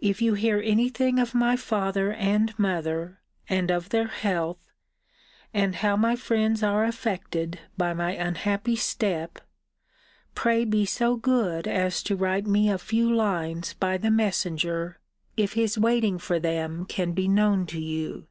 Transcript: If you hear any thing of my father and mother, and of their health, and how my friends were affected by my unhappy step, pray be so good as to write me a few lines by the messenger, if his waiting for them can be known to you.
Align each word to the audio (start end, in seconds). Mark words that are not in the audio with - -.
If 0.00 0.20
you 0.20 0.34
hear 0.34 0.60
any 0.60 0.88
thing 0.88 1.20
of 1.20 1.32
my 1.32 1.54
father 1.54 2.12
and 2.12 2.52
mother, 2.58 3.20
and 3.48 3.70
of 3.70 3.90
their 3.90 4.08
health, 4.08 4.72
and 5.54 5.76
how 5.76 5.96
my 5.96 6.16
friends 6.16 6.62
were 6.62 6.82
affected 6.82 7.60
by 7.76 7.94
my 7.94 8.14
unhappy 8.16 8.74
step, 8.74 9.38
pray 10.34 10.64
be 10.64 10.84
so 10.84 11.14
good 11.14 11.68
as 11.68 12.02
to 12.02 12.16
write 12.16 12.48
me 12.48 12.68
a 12.68 12.78
few 12.78 13.08
lines 13.14 13.74
by 13.74 13.96
the 13.96 14.10
messenger, 14.10 14.98
if 15.36 15.52
his 15.52 15.78
waiting 15.78 16.18
for 16.18 16.40
them 16.40 16.84
can 16.84 17.12
be 17.12 17.28
known 17.28 17.64
to 17.66 17.80
you. 17.80 18.26